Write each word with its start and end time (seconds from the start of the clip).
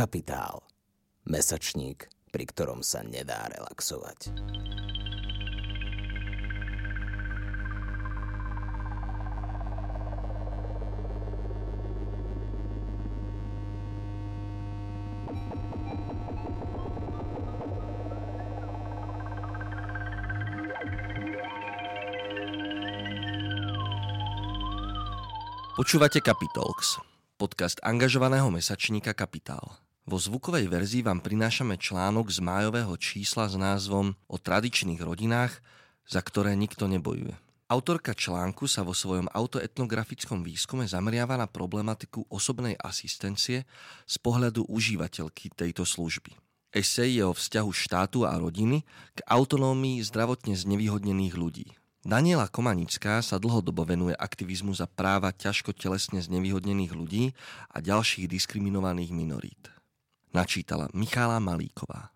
Kapitál. 0.00 0.64
Mesačník, 1.28 2.08
pri 2.32 2.48
ktorom 2.48 2.80
sa 2.80 3.04
nedá 3.04 3.52
relaxovať. 3.52 4.32
Počúvate 25.76 26.24
Capitalx, 26.24 26.96
podcast 27.36 27.76
angažovaného 27.84 28.48
mesačníka 28.48 29.12
Kapitál. 29.12 29.89
Vo 30.10 30.18
zvukovej 30.18 30.66
verzii 30.66 31.06
vám 31.06 31.22
prinášame 31.22 31.78
článok 31.78 32.34
z 32.34 32.42
májového 32.42 32.90
čísla 32.98 33.46
s 33.46 33.54
názvom 33.54 34.18
O 34.26 34.42
tradičných 34.42 34.98
rodinách, 34.98 35.62
za 36.02 36.18
ktoré 36.18 36.58
nikto 36.58 36.90
nebojuje. 36.90 37.38
Autorka 37.70 38.10
článku 38.10 38.66
sa 38.66 38.82
vo 38.82 38.90
svojom 38.90 39.30
autoetnografickom 39.30 40.42
výskume 40.42 40.82
zameriava 40.90 41.38
na 41.38 41.46
problematiku 41.46 42.26
osobnej 42.26 42.74
asistencie 42.82 43.62
z 44.02 44.16
pohľadu 44.18 44.66
užívateľky 44.66 45.54
tejto 45.54 45.86
služby. 45.86 46.34
Esej 46.74 47.22
je 47.22 47.22
o 47.22 47.30
vzťahu 47.30 47.70
štátu 47.70 48.26
a 48.26 48.34
rodiny 48.34 48.82
k 49.14 49.20
autonómii 49.30 50.02
zdravotne 50.02 50.58
znevýhodnených 50.58 51.38
ľudí. 51.38 51.78
Daniela 52.02 52.50
Komanická 52.50 53.22
sa 53.22 53.38
dlhodobo 53.38 53.86
venuje 53.86 54.18
aktivizmu 54.18 54.74
za 54.74 54.90
práva 54.90 55.30
ťažko 55.30 55.70
telesne 55.70 56.18
znevýhodnených 56.18 56.98
ľudí 56.98 57.30
a 57.70 57.78
ďalších 57.78 58.26
diskriminovaných 58.26 59.14
minorít. 59.14 59.70
Načítala 60.30 60.86
Michála 60.94 61.42
Malíková. 61.42 62.14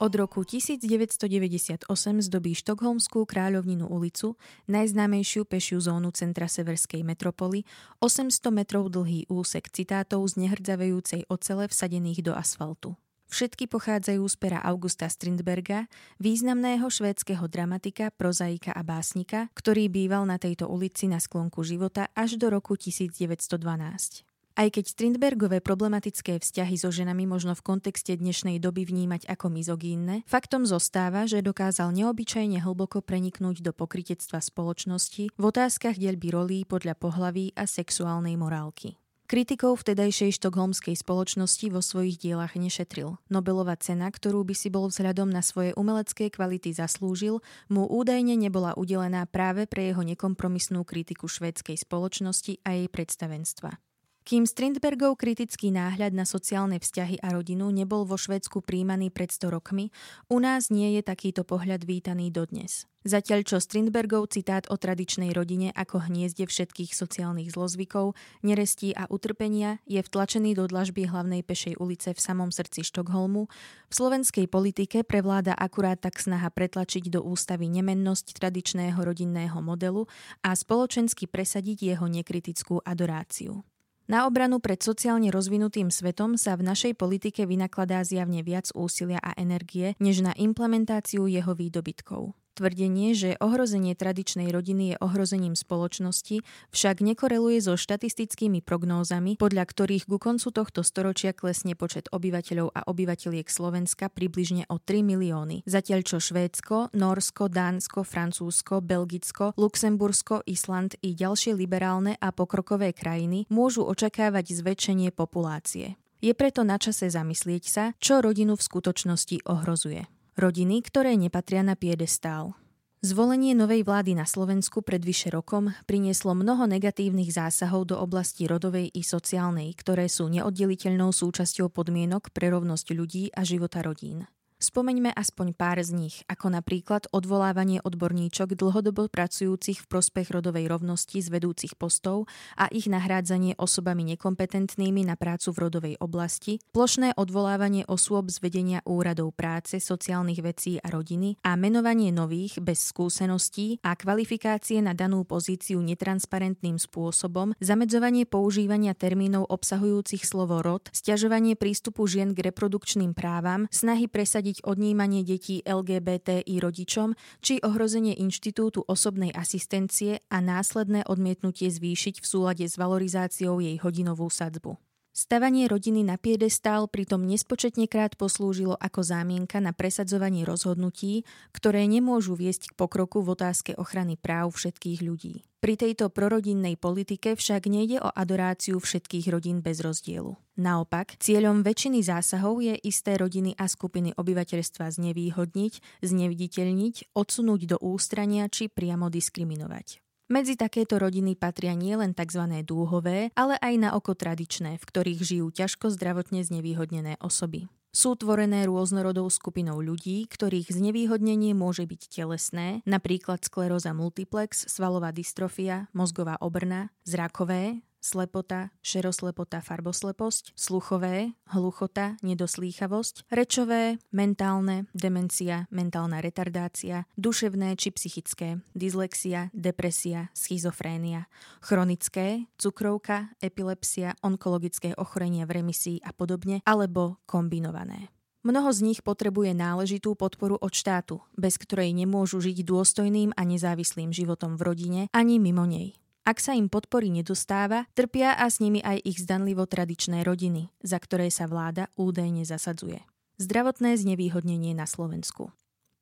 Od 0.00 0.12
roku 0.16 0.42
1998 0.42 1.86
zdobí 2.24 2.56
štokholmskú 2.56 3.28
kráľovninu 3.28 3.84
ulicu, 3.86 4.34
najznámejšiu 4.66 5.44
pešiu 5.44 5.78
zónu 5.78 6.10
centra 6.10 6.48
severskej 6.48 7.04
metropoly, 7.04 7.68
800 8.02 8.48
metrov 8.48 8.88
dlhý 8.88 9.28
úsek 9.30 9.68
citátov 9.70 10.24
z 10.24 10.48
nehrdzavejúcej 10.48 11.28
ocele 11.28 11.68
vsadených 11.68 12.26
do 12.26 12.32
asfaltu. 12.32 12.96
Všetky 13.30 13.70
pochádzajú 13.70 14.26
z 14.26 14.36
pera 14.42 14.58
Augusta 14.58 15.06
Strindberga, 15.06 15.86
významného 16.18 16.82
švédskeho 16.90 17.46
dramatika, 17.46 18.10
prozaika 18.10 18.74
a 18.74 18.82
básnika, 18.82 19.46
ktorý 19.54 19.86
býval 19.86 20.26
na 20.26 20.34
tejto 20.34 20.66
ulici 20.66 21.06
na 21.06 21.22
sklonku 21.22 21.62
života 21.62 22.10
až 22.18 22.34
do 22.34 22.50
roku 22.50 22.74
1912. 22.74 24.26
Aj 24.58 24.66
keď 24.66 24.84
Strindbergové 24.84 25.62
problematické 25.62 26.42
vzťahy 26.42 26.74
so 26.74 26.90
ženami 26.90 27.22
možno 27.24 27.54
v 27.54 27.62
kontexte 27.62 28.18
dnešnej 28.18 28.58
doby 28.58 28.82
vnímať 28.82 29.30
ako 29.30 29.46
mizogínne, 29.46 30.26
faktom 30.26 30.66
zostáva, 30.66 31.30
že 31.30 31.38
dokázal 31.38 31.94
neobyčajne 31.94 32.58
hlboko 32.58 32.98
preniknúť 32.98 33.62
do 33.62 33.70
pokritectva 33.70 34.42
spoločnosti 34.42 35.30
v 35.32 35.44
otázkach 35.46 35.94
dielby 35.94 36.34
rolí 36.34 36.58
podľa 36.66 36.98
pohlaví 36.98 37.54
a 37.54 37.64
sexuálnej 37.64 38.34
morálky. 38.34 38.98
Kritikov 39.30 39.86
vtedajšej 39.86 40.42
štokholmskej 40.42 40.98
spoločnosti 40.98 41.70
vo 41.70 41.78
svojich 41.78 42.18
dielach 42.18 42.58
nešetril. 42.58 43.14
Nobelová 43.30 43.78
cena, 43.78 44.10
ktorú 44.10 44.42
by 44.42 44.58
si 44.58 44.74
bol 44.74 44.90
vzhľadom 44.90 45.30
na 45.30 45.38
svoje 45.38 45.70
umelecké 45.78 46.34
kvality 46.34 46.74
zaslúžil, 46.74 47.38
mu 47.70 47.86
údajne 47.86 48.34
nebola 48.34 48.74
udelená 48.74 49.30
práve 49.30 49.70
pre 49.70 49.94
jeho 49.94 50.02
nekompromisnú 50.02 50.82
kritiku 50.82 51.30
švédskej 51.30 51.78
spoločnosti 51.78 52.58
a 52.66 52.74
jej 52.74 52.90
predstavenstva. 52.90 53.89
Kým 54.30 54.46
Strindbergov 54.46 55.18
kritický 55.18 55.74
náhľad 55.74 56.14
na 56.14 56.22
sociálne 56.22 56.78
vzťahy 56.78 57.18
a 57.18 57.34
rodinu 57.34 57.66
nebol 57.74 58.06
vo 58.06 58.14
Švédsku 58.14 58.62
príjmaný 58.62 59.10
pred 59.10 59.26
100 59.26 59.50
rokmi, 59.50 59.90
u 60.30 60.38
nás 60.38 60.70
nie 60.70 60.94
je 60.94 61.02
takýto 61.02 61.42
pohľad 61.42 61.82
vítaný 61.82 62.30
dodnes. 62.30 62.86
Zatiaľ 63.02 63.42
čo 63.42 63.58
Strindbergov 63.58 64.30
citát 64.30 64.70
o 64.70 64.78
tradičnej 64.78 65.34
rodine 65.34 65.74
ako 65.74 66.06
hniezde 66.06 66.46
všetkých 66.46 66.94
sociálnych 66.94 67.50
zlozvykov, 67.50 68.14
nerestí 68.46 68.94
a 68.94 69.10
utrpenia 69.10 69.82
je 69.90 69.98
vtlačený 69.98 70.54
do 70.54 70.70
dlažby 70.70 71.10
hlavnej 71.10 71.42
pešej 71.42 71.82
ulice 71.82 72.14
v 72.14 72.22
samom 72.22 72.54
srdci 72.54 72.86
Štokholmu, 72.86 73.50
v 73.90 73.92
slovenskej 73.98 74.46
politike 74.46 75.02
prevláda 75.02 75.58
akurát 75.58 75.98
tak 75.98 76.22
snaha 76.22 76.54
pretlačiť 76.54 77.10
do 77.10 77.18
ústavy 77.26 77.66
nemennosť 77.66 78.38
tradičného 78.38 78.94
rodinného 78.94 79.58
modelu 79.58 80.06
a 80.46 80.54
spoločensky 80.54 81.26
presadiť 81.26 81.82
jeho 81.82 82.06
nekritickú 82.06 82.78
adoráciu. 82.86 83.66
Na 84.10 84.26
obranu 84.26 84.58
pred 84.58 84.82
sociálne 84.82 85.30
rozvinutým 85.30 85.86
svetom 85.86 86.34
sa 86.34 86.58
v 86.58 86.66
našej 86.66 86.98
politike 86.98 87.46
vynakladá 87.46 88.02
zjavne 88.02 88.42
viac 88.42 88.66
úsilia 88.74 89.22
a 89.22 89.38
energie, 89.38 89.94
než 90.02 90.26
na 90.26 90.34
implementáciu 90.34 91.30
jeho 91.30 91.54
výdobytkov. 91.54 92.34
Tvrdenie, 92.60 93.16
že 93.16 93.40
ohrozenie 93.40 93.96
tradičnej 93.96 94.52
rodiny 94.52 94.92
je 94.92 94.96
ohrozením 95.00 95.56
spoločnosti, 95.56 96.44
však 96.76 97.00
nekoreluje 97.00 97.56
so 97.64 97.72
štatistickými 97.72 98.60
prognózami, 98.60 99.40
podľa 99.40 99.64
ktorých 99.64 100.04
ku 100.04 100.20
koncu 100.20 100.52
tohto 100.52 100.84
storočia 100.84 101.32
klesne 101.32 101.72
počet 101.72 102.12
obyvateľov 102.12 102.68
a 102.76 102.84
obyvateľiek 102.84 103.48
Slovenska 103.48 104.12
približne 104.12 104.68
o 104.68 104.76
3 104.76 105.00
milióny. 105.00 105.64
Zatiaľ 105.64 106.04
čo 106.04 106.20
Švédsko, 106.20 106.92
Norsko, 106.92 107.48
Dánsko, 107.48 108.04
Francúzsko, 108.04 108.84
Belgicko, 108.84 109.56
Luxembursko, 109.56 110.44
Island 110.44 111.00
i 111.00 111.16
ďalšie 111.16 111.56
liberálne 111.56 112.20
a 112.20 112.28
pokrokové 112.28 112.92
krajiny 112.92 113.48
môžu 113.48 113.88
očakávať 113.88 114.52
zväčšenie 114.52 115.16
populácie. 115.16 115.96
Je 116.20 116.36
preto 116.36 116.60
na 116.60 116.76
čase 116.76 117.08
zamyslieť 117.08 117.64
sa, 117.64 117.84
čo 117.96 118.20
rodinu 118.20 118.52
v 118.52 118.66
skutočnosti 118.68 119.48
ohrozuje. 119.48 120.19
Rodiny, 120.38 120.82
ktoré 120.86 121.18
nepatria 121.18 121.66
na 121.66 121.74
piedestál. 121.74 122.54
Zvolenie 123.00 123.56
novej 123.56 123.80
vlády 123.80 124.12
na 124.12 124.28
Slovensku 124.28 124.84
pred 124.84 125.00
vyše 125.00 125.32
rokom 125.32 125.72
prinieslo 125.88 126.36
mnoho 126.36 126.68
negatívnych 126.68 127.32
zásahov 127.32 127.88
do 127.88 127.96
oblasti 127.96 128.44
rodovej 128.44 128.92
i 128.92 129.00
sociálnej, 129.00 129.72
ktoré 129.72 130.04
sú 130.04 130.28
neoddeliteľnou 130.28 131.08
súčasťou 131.08 131.72
podmienok 131.72 132.28
pre 132.36 132.52
rovnosť 132.52 132.86
ľudí 132.92 133.32
a 133.32 133.40
života 133.40 133.80
rodín. 133.80 134.28
Spomeňme 134.60 135.08
aspoň 135.16 135.56
pár 135.56 135.80
z 135.80 135.96
nich, 135.96 136.20
ako 136.28 136.52
napríklad 136.52 137.08
odvolávanie 137.16 137.80
odborníčok 137.80 138.52
dlhodobo 138.60 139.08
pracujúcich 139.08 139.80
v 139.80 139.86
prospech 139.88 140.28
rodovej 140.28 140.68
rovnosti 140.68 141.16
z 141.16 141.32
vedúcich 141.32 141.80
postov 141.80 142.28
a 142.60 142.68
ich 142.68 142.84
nahrádzanie 142.84 143.56
osobami 143.56 144.04
nekompetentnými 144.12 145.08
na 145.08 145.16
prácu 145.16 145.56
v 145.56 145.60
rodovej 145.64 145.94
oblasti, 146.04 146.60
plošné 146.76 147.16
odvolávanie 147.16 147.88
osôb 147.88 148.28
z 148.28 148.44
vedenia 148.44 148.84
úradov 148.84 149.32
práce, 149.32 149.80
sociálnych 149.80 150.44
vecí 150.44 150.76
a 150.76 150.92
rodiny 150.92 151.40
a 151.40 151.56
menovanie 151.56 152.12
nových 152.12 152.60
bez 152.60 152.84
skúseností 152.84 153.80
a 153.80 153.96
kvalifikácie 153.96 154.84
na 154.84 154.92
danú 154.92 155.24
pozíciu 155.24 155.80
netransparentným 155.80 156.76
spôsobom, 156.76 157.56
zamedzovanie 157.64 158.28
používania 158.28 158.92
termínov 158.92 159.48
obsahujúcich 159.48 160.20
slovo 160.28 160.60
rod, 160.60 160.92
stiažovanie 160.92 161.56
prístupu 161.56 162.04
žien 162.04 162.36
k 162.36 162.52
reprodukčným 162.52 163.16
právam, 163.16 163.64
snahy 163.72 164.04
presadiť 164.04 164.49
presadiť 164.50 164.66
odnímanie 164.66 165.22
detí 165.22 165.62
LGBTI 165.62 166.58
rodičom 166.58 167.14
či 167.38 167.62
ohrozenie 167.62 168.18
inštitútu 168.18 168.82
osobnej 168.82 169.30
asistencie 169.30 170.26
a 170.26 170.42
následné 170.42 171.06
odmietnutie 171.06 171.70
zvýšiť 171.70 172.18
v 172.18 172.26
súlade 172.26 172.66
s 172.66 172.74
valorizáciou 172.74 173.62
jej 173.62 173.78
hodinovú 173.78 174.26
sadzbu. 174.26 174.89
Stavanie 175.20 175.68
rodiny 175.68 176.00
na 176.00 176.16
piedestál 176.16 176.88
pritom 176.88 177.28
nespočetne 177.28 177.84
krát 177.92 178.16
poslúžilo 178.16 178.72
ako 178.80 179.04
zámienka 179.04 179.60
na 179.60 179.76
presadzovanie 179.76 180.48
rozhodnutí, 180.48 181.28
ktoré 181.52 181.84
nemôžu 181.84 182.40
viesť 182.40 182.72
k 182.72 182.76
pokroku 182.80 183.20
v 183.20 183.36
otázke 183.36 183.76
ochrany 183.76 184.16
práv 184.16 184.56
všetkých 184.56 185.04
ľudí. 185.04 185.44
Pri 185.60 185.76
tejto 185.76 186.08
prorodinnej 186.08 186.80
politike 186.80 187.36
však 187.36 187.68
nejde 187.68 188.00
o 188.00 188.08
adoráciu 188.08 188.80
všetkých 188.80 189.28
rodín 189.28 189.60
bez 189.60 189.84
rozdielu. 189.84 190.40
Naopak, 190.56 191.20
cieľom 191.20 191.60
väčšiny 191.68 192.00
zásahov 192.00 192.64
je 192.64 192.80
isté 192.80 193.20
rodiny 193.20 193.52
a 193.60 193.68
skupiny 193.68 194.16
obyvateľstva 194.16 194.88
znevýhodniť, 194.88 196.00
zneviditeľniť, 196.00 197.12
odsunúť 197.12 197.60
do 197.68 197.76
ústrania 197.84 198.48
či 198.48 198.72
priamo 198.72 199.12
diskriminovať. 199.12 200.00
Medzi 200.30 200.54
takéto 200.54 200.94
rodiny 200.94 201.34
patria 201.34 201.74
nielen 201.74 202.14
tzv. 202.14 202.62
dúhové, 202.62 203.34
ale 203.34 203.58
aj 203.58 203.74
na 203.82 203.90
oko 203.98 204.14
tradičné, 204.14 204.78
v 204.78 204.84
ktorých 204.86 205.20
žijú 205.26 205.50
ťažko 205.50 205.90
zdravotne 205.90 206.46
znevýhodnené 206.46 207.18
osoby. 207.18 207.66
Sú 207.90 208.14
tvorené 208.14 208.62
rôznorodou 208.70 209.26
skupinou 209.26 209.82
ľudí, 209.82 210.30
ktorých 210.30 210.70
znevýhodnenie 210.70 211.50
môže 211.58 211.82
byť 211.82 212.02
telesné, 212.14 212.86
napríklad 212.86 213.42
skleróza 213.42 213.90
multiplex, 213.90 214.70
svalová 214.70 215.10
dystrofia, 215.10 215.90
mozgová 215.90 216.38
obrna, 216.38 216.94
zrakové, 217.02 217.82
slepota, 218.00 218.72
šeroslepota, 218.80 219.60
farbosleposť, 219.60 220.56
sluchové, 220.56 221.36
hluchota, 221.52 222.16
nedoslýchavosť, 222.24 223.28
rečové, 223.30 224.00
mentálne, 224.10 224.88
demencia, 224.96 225.68
mentálna 225.70 226.24
retardácia, 226.24 227.04
duševné 227.20 227.76
či 227.76 227.92
psychické, 227.94 228.64
dyslexia, 228.72 229.52
depresia, 229.54 230.32
schizofrénia, 230.32 231.28
chronické, 231.60 232.50
cukrovka, 232.56 233.30
epilepsia, 233.38 234.16
onkologické 234.24 234.96
ochorenia 234.96 235.44
v 235.44 235.62
remisii 235.62 235.98
a 236.02 236.10
podobne, 236.16 236.64
alebo 236.64 237.20
kombinované. 237.28 238.10
Mnoho 238.40 238.72
z 238.72 238.80
nich 238.80 239.04
potrebuje 239.04 239.52
náležitú 239.52 240.16
podporu 240.16 240.56
od 240.56 240.72
štátu, 240.72 241.20
bez 241.36 241.60
ktorej 241.60 241.92
nemôžu 241.92 242.40
žiť 242.40 242.64
dôstojným 242.64 243.36
a 243.36 243.42
nezávislým 243.44 244.16
životom 244.16 244.56
v 244.56 244.64
rodine 244.64 245.00
ani 245.12 245.36
mimo 245.36 245.68
nej. 245.68 246.00
Ak 246.30 246.38
sa 246.38 246.54
im 246.54 246.70
podpory 246.70 247.10
nedostáva, 247.10 247.90
trpia 247.90 248.38
a 248.38 248.46
s 248.46 248.62
nimi 248.62 248.78
aj 248.78 249.02
ich 249.02 249.18
zdanlivo 249.18 249.66
tradičné 249.66 250.22
rodiny, 250.22 250.70
za 250.78 251.02
ktoré 251.02 251.26
sa 251.26 251.50
vláda 251.50 251.90
údajne 251.98 252.46
zasadzuje. 252.46 253.02
Zdravotné 253.42 253.98
znevýhodnenie 253.98 254.70
na 254.70 254.86
Slovensku. 254.86 255.50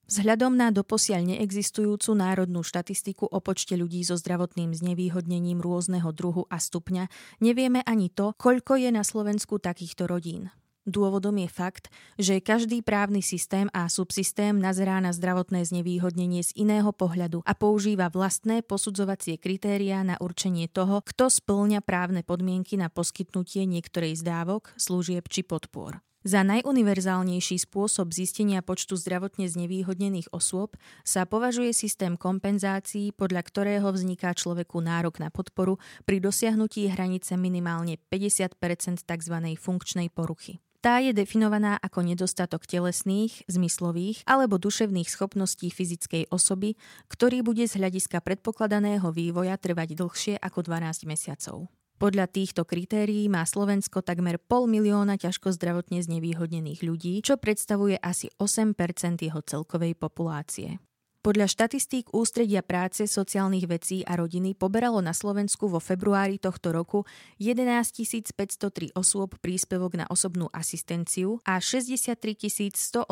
Vzhľadom 0.04 0.52
na 0.52 0.68
doposiaľ 0.68 1.32
neexistujúcu 1.32 2.12
národnú 2.12 2.60
štatistiku 2.60 3.24
o 3.24 3.40
počte 3.40 3.80
ľudí 3.80 4.04
so 4.04 4.20
zdravotným 4.20 4.76
znevýhodnením 4.76 5.64
rôzneho 5.64 6.12
druhu 6.12 6.44
a 6.52 6.60
stupňa, 6.60 7.08
nevieme 7.40 7.80
ani 7.88 8.12
to, 8.12 8.36
koľko 8.36 8.76
je 8.76 8.92
na 8.92 9.08
Slovensku 9.08 9.56
takýchto 9.56 10.04
rodín. 10.04 10.52
Dôvodom 10.88 11.36
je 11.36 11.52
fakt, 11.52 11.92
že 12.16 12.40
každý 12.40 12.80
právny 12.80 13.20
systém 13.20 13.68
a 13.76 13.92
subsystém 13.92 14.56
nazerá 14.56 15.04
na 15.04 15.12
zdravotné 15.12 15.68
znevýhodnenie 15.68 16.40
z 16.40 16.56
iného 16.56 16.88
pohľadu 16.96 17.44
a 17.44 17.52
používa 17.52 18.08
vlastné 18.08 18.64
posudzovacie 18.64 19.36
kritériá 19.36 20.00
na 20.00 20.16
určenie 20.16 20.64
toho, 20.64 21.04
kto 21.04 21.28
splňa 21.28 21.84
právne 21.84 22.24
podmienky 22.24 22.80
na 22.80 22.88
poskytnutie 22.88 23.68
niektorej 23.68 24.16
z 24.16 24.24
dávok, 24.24 24.72
služieb 24.80 25.28
či 25.28 25.44
podpor. 25.44 26.00
Za 26.24 26.40
najuniverzálnejší 26.40 27.62
spôsob 27.62 28.10
zistenia 28.10 28.64
počtu 28.64 28.96
zdravotne 28.96 29.44
znevýhodnených 29.44 30.32
osôb 30.34 30.74
sa 31.06 31.28
považuje 31.28 31.70
systém 31.70 32.16
kompenzácií, 32.16 33.12
podľa 33.12 33.44
ktorého 33.44 33.88
vzniká 33.92 34.34
človeku 34.34 34.82
nárok 34.82 35.20
na 35.20 35.28
podporu 35.28 35.76
pri 36.08 36.18
dosiahnutí 36.18 36.90
hranice 36.90 37.38
minimálne 37.38 38.00
50% 38.08 39.04
tzv. 39.04 39.36
funkčnej 39.56 40.10
poruchy. 40.10 40.58
Tá 40.78 41.02
je 41.02 41.10
definovaná 41.10 41.74
ako 41.82 42.06
nedostatok 42.06 42.62
telesných, 42.62 43.42
zmyslových 43.50 44.22
alebo 44.30 44.62
duševných 44.62 45.10
schopností 45.10 45.74
fyzickej 45.74 46.30
osoby, 46.30 46.78
ktorý 47.10 47.42
bude 47.42 47.66
z 47.66 47.82
hľadiska 47.82 48.22
predpokladaného 48.22 49.10
vývoja 49.10 49.58
trvať 49.58 49.98
dlhšie 49.98 50.34
ako 50.38 50.62
12 50.62 51.10
mesiacov. 51.10 51.66
Podľa 51.98 52.30
týchto 52.30 52.62
kritérií 52.62 53.26
má 53.26 53.42
Slovensko 53.42 54.06
takmer 54.06 54.38
pol 54.38 54.70
milióna 54.70 55.18
ťažko 55.18 55.50
zdravotne 55.50 55.98
znevýhodnených 55.98 56.86
ľudí, 56.86 57.18
čo 57.26 57.42
predstavuje 57.42 57.98
asi 57.98 58.30
8% 58.38 59.18
jeho 59.18 59.42
celkovej 59.42 59.98
populácie. 59.98 60.78
Podľa 61.18 61.50
štatistík 61.50 62.14
Ústredia 62.14 62.62
práce, 62.62 63.02
sociálnych 63.10 63.66
vecí 63.66 64.06
a 64.06 64.14
rodiny 64.14 64.54
poberalo 64.54 65.02
na 65.02 65.10
Slovensku 65.10 65.66
vo 65.66 65.82
februári 65.82 66.38
tohto 66.38 66.70
roku 66.70 67.10
11 67.42 67.90
503 68.38 68.94
osôb 68.94 69.34
príspevok 69.42 69.98
na 69.98 70.06
osobnú 70.06 70.46
asistenciu 70.54 71.42
a 71.42 71.58
63 71.58 72.38
187 72.70 73.02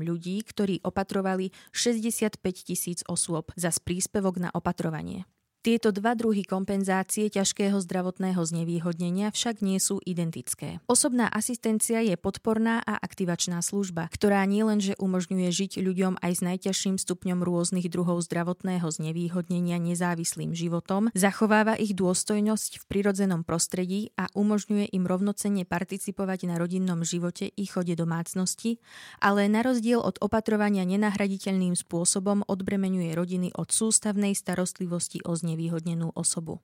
ľudí, 0.00 0.40
ktorí 0.48 0.80
opatrovali 0.80 1.52
65 1.76 2.40
tisíc 2.40 3.04
osôb 3.04 3.52
za 3.52 3.68
príspevok 3.68 4.40
na 4.40 4.48
opatrovanie. 4.56 5.28
Tieto 5.60 5.92
dva 5.92 6.16
druhy 6.16 6.40
kompenzácie 6.40 7.28
ťažkého 7.28 7.84
zdravotného 7.84 8.40
znevýhodnenia 8.40 9.28
však 9.28 9.60
nie 9.60 9.76
sú 9.76 10.00
identické. 10.08 10.80
Osobná 10.88 11.28
asistencia 11.28 12.00
je 12.00 12.16
podporná 12.16 12.80
a 12.80 12.96
aktivačná 12.96 13.60
služba, 13.60 14.08
ktorá 14.08 14.40
nielenže 14.48 14.96
umožňuje 14.96 15.52
žiť 15.52 15.72
ľuďom 15.84 16.16
aj 16.24 16.32
s 16.32 16.40
najťažším 16.40 16.96
stupňom 16.96 17.44
rôznych 17.44 17.92
druhov 17.92 18.24
zdravotného 18.24 18.88
znevýhodnenia 18.88 19.76
nezávislým 19.76 20.56
životom, 20.56 21.12
zachováva 21.12 21.76
ich 21.76 21.92
dôstojnosť 21.92 22.80
v 22.80 22.84
prirodzenom 22.88 23.44
prostredí 23.44 24.16
a 24.16 24.32
umožňuje 24.32 24.96
im 24.96 25.04
rovnocenne 25.04 25.68
participovať 25.68 26.48
na 26.48 26.56
rodinnom 26.56 27.04
živote 27.04 27.52
i 27.52 27.64
chode 27.68 27.92
domácnosti, 28.00 28.80
ale 29.20 29.44
na 29.44 29.60
rozdiel 29.60 30.00
od 30.00 30.24
opatrovania 30.24 30.88
nenahraditeľným 30.88 31.76
spôsobom 31.76 32.48
odbremenuje 32.48 33.12
rodiny 33.12 33.52
od 33.52 33.68
sústavnej 33.68 34.32
starostlivosti 34.32 35.20
o 35.28 35.36
znevýhodnenie 35.36 35.49
znevýhodnenú 35.50 36.14
osobu. 36.14 36.62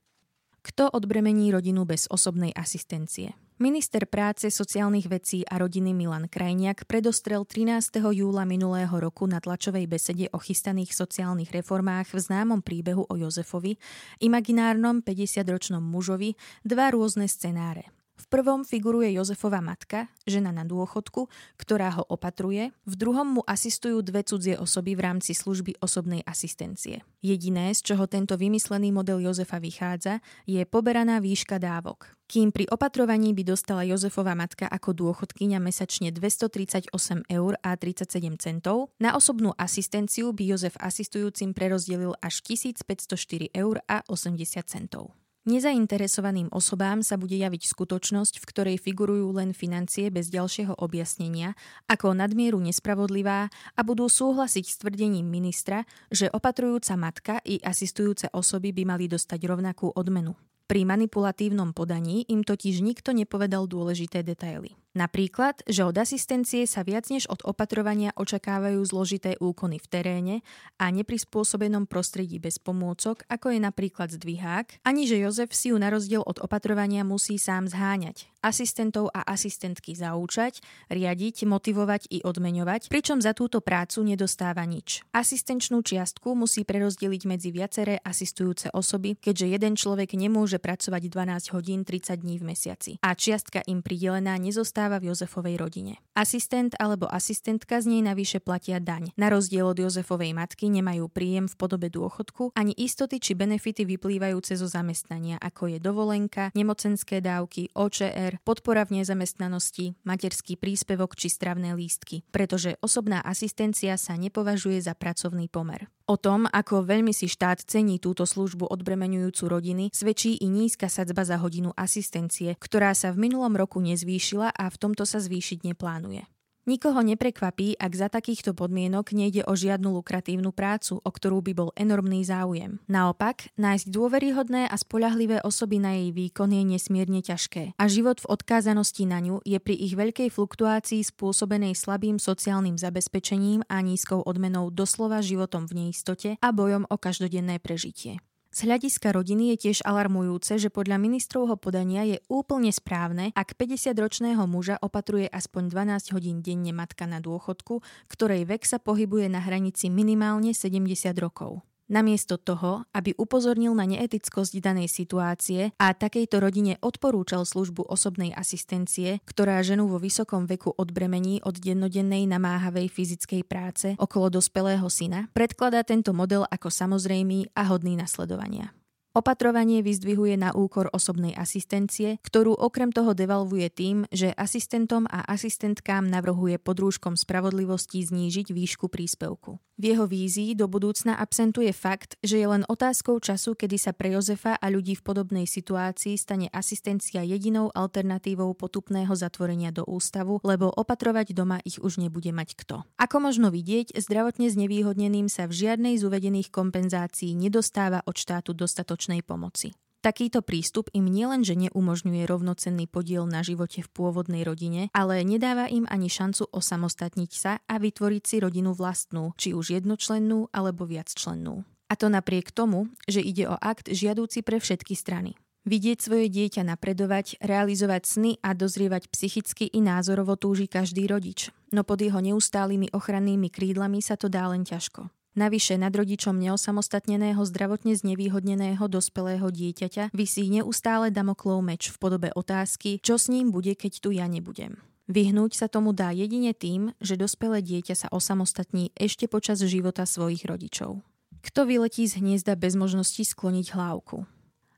Kto 0.63 0.91
odbremení 0.95 1.51
rodinu 1.51 1.83
bez 1.83 2.07
osobnej 2.07 2.55
asistencie? 2.55 3.35
Minister 3.59 4.07
práce, 4.07 4.51
sociálnych 4.51 5.09
vecí 5.11 5.43
a 5.47 5.59
rodiny 5.59 5.95
Milan 5.95 6.31
Krajniak 6.31 6.87
predostrel 6.87 7.43
13. 7.47 8.03
júla 8.15 8.47
minulého 8.47 8.93
roku 8.93 9.27
na 9.27 9.43
tlačovej 9.43 9.87
besede 9.91 10.27
o 10.31 10.39
chystaných 10.39 10.93
sociálnych 10.93 11.51
reformách 11.55 12.13
v 12.13 12.19
známom 12.19 12.61
príbehu 12.63 13.07
o 13.07 13.15
Jozefovi, 13.15 13.79
imaginárnom 14.23 15.01
50-ročnom 15.03 15.81
mužovi, 15.83 16.35
dva 16.67 16.93
rôzne 16.93 17.31
scenáre. 17.31 17.91
Prvom 18.27 18.67
figuruje 18.67 19.15
Jozefova 19.15 19.63
matka, 19.63 20.11
žena 20.27 20.51
na 20.51 20.67
dôchodku, 20.67 21.31
ktorá 21.63 21.95
ho 21.95 22.03
opatruje, 22.11 22.75
v 22.83 22.95
druhom 22.99 23.39
mu 23.39 23.43
asistujú 23.47 24.03
dve 24.03 24.27
cudzie 24.27 24.59
osoby 24.59 24.99
v 24.99 25.07
rámci 25.07 25.31
služby 25.31 25.79
osobnej 25.79 26.27
asistencie. 26.27 27.07
Jediné, 27.23 27.71
z 27.71 27.87
čoho 27.87 28.11
tento 28.11 28.35
vymyslený 28.35 28.91
model 28.91 29.23
Jozefa 29.23 29.63
vychádza, 29.63 30.19
je 30.43 30.59
poberaná 30.67 31.23
výška 31.23 31.63
dávok. 31.63 32.19
Kým 32.27 32.51
pri 32.51 32.67
opatrovaní 32.67 33.31
by 33.31 33.47
dostala 33.47 33.87
Jozefova 33.87 34.35
matka 34.35 34.67
ako 34.67 34.91
dôchodkyňa 34.91 35.63
mesačne 35.63 36.11
238 36.11 36.91
eur 37.31 37.53
a 37.63 37.79
37 37.79 38.43
centov, 38.43 38.91
na 38.99 39.15
osobnú 39.15 39.55
asistenciu 39.55 40.35
by 40.35 40.51
Jozef 40.51 40.75
asistujúcim 40.83 41.55
prerozdelil 41.55 42.19
až 42.19 42.43
1504 42.43 43.55
eur 43.55 43.79
a 43.87 44.03
80 44.11 44.67
centov. 44.67 45.15
Nezainteresovaným 45.47 46.51
osobám 46.51 47.07
sa 47.07 47.15
bude 47.15 47.39
javiť 47.39 47.71
skutočnosť, 47.71 48.43
v 48.43 48.49
ktorej 48.51 48.77
figurujú 48.83 49.31
len 49.31 49.55
financie 49.55 50.11
bez 50.11 50.27
ďalšieho 50.27 50.75
objasnenia, 50.83 51.55
ako 51.87 52.19
nadmieru 52.19 52.59
nespravodlivá 52.59 53.47
a 53.79 53.81
budú 53.87 54.11
súhlasiť 54.11 54.65
s 54.67 54.83
tvrdením 54.83 55.23
ministra, 55.23 55.87
že 56.11 56.27
opatrujúca 56.35 56.99
matka 56.99 57.35
i 57.47 57.63
asistujúce 57.63 58.27
osoby 58.35 58.75
by 58.75 58.99
mali 58.99 59.07
dostať 59.07 59.39
rovnakú 59.47 59.95
odmenu. 59.95 60.35
Pri 60.67 60.83
manipulatívnom 60.83 61.71
podaní 61.71 62.27
im 62.27 62.43
totiž 62.43 62.83
nikto 62.83 63.15
nepovedal 63.15 63.71
dôležité 63.71 64.27
detaily. 64.27 64.75
Napríklad, 64.97 65.61
že 65.69 65.85
od 65.85 65.93
asistencie 65.93 66.65
sa 66.65 66.81
viac 66.81 67.13
než 67.13 67.29
od 67.29 67.45
opatrovania 67.45 68.17
očakávajú 68.17 68.81
zložité 68.81 69.37
úkony 69.37 69.77
v 69.77 69.87
teréne 69.93 70.37
a 70.81 70.89
neprispôsobenom 70.89 71.85
prostredí 71.85 72.41
bez 72.41 72.57
pomôcok, 72.57 73.21
ako 73.29 73.53
je 73.53 73.61
napríklad 73.61 74.09
zdvihák, 74.09 74.81
ani 74.89 75.05
že 75.05 75.21
Jozef 75.21 75.53
si 75.53 75.69
ju 75.69 75.77
na 75.77 75.93
rozdiel 75.93 76.25
od 76.25 76.41
opatrovania 76.41 77.05
musí 77.05 77.37
sám 77.37 77.69
zháňať, 77.69 78.33
asistentov 78.41 79.13
a 79.13 79.21
asistentky 79.27 79.93
zaúčať, 79.93 80.65
riadiť, 80.89 81.45
motivovať 81.45 82.09
i 82.09 82.25
odmeňovať, 82.25 82.89
pričom 82.89 83.21
za 83.21 83.37
túto 83.37 83.61
prácu 83.61 84.01
nedostáva 84.01 84.65
nič. 84.65 85.05
Asistenčnú 85.13 85.85
čiastku 85.85 86.33
musí 86.33 86.65
prerozdeliť 86.65 87.23
medzi 87.29 87.53
viaceré 87.53 88.01
asistujúce 88.01 88.73
osoby, 88.73 89.19
keďže 89.21 89.47
jeden 89.61 89.75
človek 89.77 90.17
nemôže 90.17 90.57
pracovať 90.57 91.03
12 91.13 91.53
hodín 91.53 91.85
30 91.85 92.23
dní 92.23 92.41
v 92.41 92.57
mesiaci 92.57 92.93
a 93.05 93.13
čiastka 93.13 93.61
im 93.67 93.83
pridelená 93.83 94.39
nezostáva 94.39 94.86
zostáva 94.87 95.03
v 95.03 95.11
Jozefovej 95.11 95.57
rodine. 95.59 95.99
Asistent 96.15 96.79
alebo 96.79 97.11
asistentka 97.11 97.83
z 97.83 97.91
nej 97.91 98.03
navyše 98.07 98.39
platia 98.39 98.79
daň. 98.79 99.11
Na 99.19 99.27
rozdiel 99.27 99.67
od 99.67 99.75
Jozefovej 99.75 100.31
matky 100.31 100.71
nemajú 100.71 101.11
príjem 101.11 101.51
v 101.51 101.59
podobe 101.59 101.91
dôchodku 101.91 102.55
ani 102.55 102.71
istoty 102.79 103.19
či 103.19 103.35
benefity 103.35 103.83
vyplývajúce 103.83 104.55
zo 104.55 104.71
zamestnania, 104.71 105.43
ako 105.43 105.75
je 105.75 105.79
dovolenka, 105.83 106.55
nemocenské 106.55 107.19
dávky, 107.19 107.75
OČR, 107.75 108.39
podpora 108.47 108.87
v 108.87 109.03
nezamestnanosti, 109.03 109.99
materský 110.07 110.55
príspevok 110.55 111.19
či 111.19 111.35
stravné 111.35 111.75
lístky, 111.75 112.23
pretože 112.31 112.79
osobná 112.79 113.19
asistencia 113.27 113.99
sa 113.99 114.15
nepovažuje 114.15 114.79
za 114.79 114.95
pracovný 114.95 115.51
pomer. 115.51 115.91
O 116.07 116.15
tom, 116.15 116.47
ako 116.47 116.87
veľmi 116.87 117.11
si 117.11 117.27
štát 117.27 117.67
cení 117.67 117.99
túto 117.99 118.23
službu 118.23 118.71
odbremenujúcu 118.71 119.43
rodiny, 119.51 119.85
svedčí 119.91 120.39
i 120.39 120.47
nízka 120.47 120.87
sadzba 120.87 121.27
za 121.27 121.35
hodinu 121.43 121.75
asistencie, 121.75 122.55
ktorá 122.63 122.95
sa 122.95 123.11
v 123.11 123.27
minulom 123.27 123.59
roku 123.59 123.83
nezvýšila 123.83 124.55
a 124.55 124.65
v 124.71 124.77
tomto 124.79 125.03
sa 125.03 125.19
zvýšiť 125.19 125.67
neplánuje. 125.67 126.23
Nikoho 126.67 126.99
neprekvapí, 126.99 127.79
ak 127.79 127.93
za 127.95 128.11
takýchto 128.11 128.51
podmienok 128.51 129.15
nejde 129.15 129.47
o 129.47 129.55
žiadnu 129.55 130.03
lukratívnu 130.03 130.51
prácu, 130.51 130.99
o 130.99 131.11
ktorú 131.15 131.39
by 131.39 131.53
bol 131.55 131.71
enormný 131.79 132.27
záujem. 132.27 132.83
Naopak, 132.91 133.55
nájsť 133.55 133.87
dôveryhodné 133.87 134.67
a 134.67 134.75
spoľahlivé 134.75 135.47
osoby 135.47 135.79
na 135.79 135.95
jej 135.95 136.11
výkon 136.11 136.51
je 136.51 136.67
nesmierne 136.67 137.23
ťažké 137.23 137.79
a 137.79 137.85
život 137.87 138.19
v 138.19 138.35
odkázanosti 138.35 139.07
na 139.07 139.23
ňu 139.23 139.47
je 139.47 139.63
pri 139.63 139.79
ich 139.79 139.95
veľkej 139.95 140.27
fluktuácii 140.35 141.07
spôsobenej 141.07 141.79
slabým 141.79 142.19
sociálnym 142.19 142.75
zabezpečením 142.75 143.63
a 143.71 143.79
nízkou 143.79 144.27
odmenou 144.27 144.75
doslova 144.75 145.23
životom 145.23 145.71
v 145.71 145.87
neistote 145.87 146.35
a 146.43 146.49
bojom 146.51 146.83
o 146.91 146.99
každodenné 146.99 147.63
prežitie. 147.63 148.19
Z 148.57 148.65
hľadiska 148.65 149.13
rodiny 149.13 149.53
je 149.53 149.69
tiež 149.69 149.85
alarmujúce, 149.85 150.57
že 150.57 150.73
podľa 150.73 150.97
ministrovho 150.97 151.61
podania 151.61 152.09
je 152.09 152.25
úplne 152.33 152.73
správne, 152.73 153.29
ak 153.37 153.53
50-ročného 153.53 154.49
muža 154.49 154.81
opatruje 154.81 155.29
aspoň 155.29 155.69
12 155.69 156.17
hodín 156.17 156.41
denne 156.41 156.73
matka 156.73 157.05
na 157.05 157.21
dôchodku, 157.21 157.85
ktorej 158.09 158.49
vek 158.49 158.65
sa 158.65 158.81
pohybuje 158.81 159.29
na 159.29 159.45
hranici 159.45 159.93
minimálne 159.93 160.57
70 160.57 160.89
rokov. 161.21 161.61
Namiesto 161.87 162.35
toho, 162.35 162.83
aby 162.91 163.15
upozornil 163.15 163.71
na 163.71 163.87
neetickosť 163.87 164.59
danej 164.59 164.91
situácie 164.91 165.71
a 165.79 165.95
takejto 165.95 166.43
rodine 166.43 166.83
odporúčal 166.83 167.47
službu 167.47 167.87
osobnej 167.87 168.35
asistencie, 168.35 169.23
ktorá 169.23 169.63
ženu 169.63 169.87
vo 169.87 170.03
vysokom 170.03 170.51
veku 170.51 170.75
odbremení 170.75 171.39
od 171.47 171.63
dennodennej 171.63 172.27
namáhavej 172.27 172.91
fyzickej 172.91 173.43
práce 173.47 173.95
okolo 174.03 174.35
dospelého 174.35 174.87
syna, 174.91 175.31
predkladá 175.31 175.87
tento 175.87 176.11
model 176.11 176.43
ako 176.51 176.75
samozrejmý 176.75 177.55
a 177.55 177.71
hodný 177.71 177.95
nasledovania. 177.95 178.75
Opatrovanie 179.17 179.81
vyzdvihuje 179.81 180.37
na 180.37 180.53
úkor 180.53 180.93
osobnej 180.93 181.33
asistencie, 181.33 182.21
ktorú 182.21 182.53
okrem 182.53 182.93
toho 182.93 183.17
devalvuje 183.17 183.73
tým, 183.73 184.05
že 184.13 184.29
asistentom 184.37 185.09
a 185.09 185.25
asistentkám 185.25 186.05
navrhuje 186.05 186.61
pod 186.61 186.77
rúškom 186.77 187.17
spravodlivosti 187.17 188.05
znížiť 188.05 188.53
výšku 188.53 188.93
príspevku. 188.93 189.57
V 189.77 189.93
jeho 189.93 190.09
vízii 190.09 190.57
do 190.57 190.69
budúcna 190.69 191.21
absentuje 191.21 191.69
fakt, 191.73 192.17
že 192.25 192.41
je 192.41 192.49
len 192.49 192.65
otázkou 192.65 193.21
času, 193.21 193.57
kedy 193.57 193.77
sa 193.77 193.93
pre 193.93 194.13
Jozefa 194.13 194.57
a 194.57 194.67
ľudí 194.73 194.97
v 194.97 195.05
podobnej 195.05 195.45
situácii 195.45 196.17
stane 196.17 196.49
asistencia 196.49 197.21
jedinou 197.21 197.69
alternatívou 197.73 198.57
potupného 198.57 199.13
zatvorenia 199.13 199.73
do 199.73 199.85
ústavu, 199.85 200.41
lebo 200.45 200.73
opatrovať 200.73 201.37
doma 201.37 201.61
ich 201.65 201.77
už 201.77 202.01
nebude 202.01 202.33
mať 202.33 202.57
kto. 202.57 202.89
Ako 202.97 203.21
možno 203.21 203.53
vidieť, 203.53 203.97
zdravotne 204.01 204.49
znevýhodneným 204.49 205.29
sa 205.29 205.45
v 205.45 205.57
žiadnej 205.69 206.01
z 206.01 206.09
uvedených 206.09 206.49
kompenzácií 206.49 207.37
nedostáva 207.37 208.01
od 208.09 208.17
štátu 208.17 208.57
dostatočne 208.57 209.06
finančnej 209.07 209.23
pomoci. 209.23 209.71
Takýto 210.03 210.39
prístup 210.39 210.87
im 210.95 211.11
nielenže 211.11 211.59
neumožňuje 211.59 212.31
rovnocenný 212.31 212.87
podiel 212.87 213.27
na 213.27 213.43
živote 213.43 213.83
v 213.83 213.91
pôvodnej 213.91 214.47
rodine, 214.47 214.87
ale 214.95 215.27
nedáva 215.27 215.67
im 215.67 215.83
ani 215.91 216.07
šancu 216.07 216.47
osamostatniť 216.55 217.31
sa 217.35 217.59
a 217.67 217.75
vytvoriť 217.83 218.23
si 218.23 218.37
rodinu 218.39 218.71
vlastnú, 218.71 219.35
či 219.35 219.51
už 219.51 219.75
jednočlennú 219.75 220.55
alebo 220.55 220.87
viacčlennú. 220.87 221.67
A 221.91 221.95
to 221.99 222.07
napriek 222.07 222.55
tomu, 222.55 222.87
že 223.11 223.19
ide 223.19 223.51
o 223.51 223.59
akt 223.59 223.91
žiadúci 223.91 224.47
pre 224.47 224.63
všetky 224.63 224.95
strany. 224.95 225.35
Vidieť 225.67 225.99
svoje 225.99 226.31
dieťa 226.31 226.63
napredovať, 226.63 227.43
realizovať 227.43 228.03
sny 228.07 228.33
a 228.39 228.55
dozrievať 228.55 229.11
psychicky 229.11 229.67
i 229.67 229.83
názorovo 229.83 230.39
túži 230.39 230.71
každý 230.71 231.11
rodič, 231.11 231.51
no 231.75 231.83
pod 231.83 231.99
jeho 231.99 232.23
neustálými 232.23 232.95
ochrannými 232.95 233.51
krídlami 233.51 233.99
sa 233.99 234.15
to 234.15 234.31
dá 234.31 234.47
len 234.47 234.63
ťažko. 234.63 235.11
Navyše 235.37 235.77
nad 235.77 235.93
rodičom 235.93 236.33
neosamostatneného 236.41 237.45
zdravotne 237.45 237.93
znevýhodneného 237.93 238.81
dospelého 238.89 239.45
dieťaťa 239.53 240.17
vysí 240.17 240.49
neustále 240.49 241.13
damoklov 241.13 241.61
meč 241.61 241.93
v 241.93 241.97
podobe 242.01 242.29
otázky, 242.33 242.97
čo 243.05 243.21
s 243.21 243.29
ním 243.29 243.53
bude, 243.53 243.77
keď 243.77 244.01
tu 244.01 244.17
ja 244.17 244.25
nebudem. 244.33 244.81
Vyhnúť 245.13 245.61
sa 245.61 245.69
tomu 245.69 245.93
dá 245.93 246.09
jedine 246.11 246.57
tým, 246.57 246.97
že 247.05 247.21
dospelé 247.21 247.61
dieťa 247.61 247.95
sa 247.95 248.09
osamostatní 248.09 248.97
ešte 248.97 249.29
počas 249.29 249.61
života 249.61 250.09
svojich 250.09 250.49
rodičov. 250.49 251.05
Kto 251.45 251.69
vyletí 251.69 252.09
z 252.09 252.19
hniezda 252.19 252.57
bez 252.57 252.75
možnosti 252.75 253.23
skloniť 253.23 253.77
hlávku? 253.77 254.25